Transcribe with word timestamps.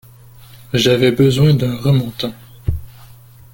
J’avais 0.73 1.11
besoin 1.11 1.53
d’un 1.53 1.75
remontant. 1.77 2.33